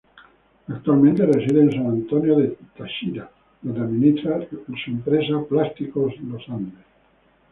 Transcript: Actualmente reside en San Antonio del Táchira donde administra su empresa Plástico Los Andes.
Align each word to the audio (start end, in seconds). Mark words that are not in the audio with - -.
Actualmente 0.67 1.27
reside 1.27 1.61
en 1.61 1.71
San 1.73 1.85
Antonio 1.85 2.35
del 2.35 2.57
Táchira 2.75 3.29
donde 3.61 3.81
administra 3.81 4.39
su 4.49 4.65
empresa 4.89 5.35
Plástico 5.47 6.11
Los 6.23 6.49
Andes. 6.49 6.83